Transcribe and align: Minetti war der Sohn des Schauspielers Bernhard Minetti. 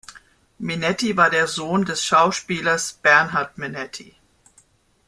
Minetti 0.57 1.15
war 1.15 1.29
der 1.29 1.45
Sohn 1.45 1.85
des 1.85 2.01
Schauspielers 2.03 2.93
Bernhard 3.03 3.59
Minetti. 3.59 4.15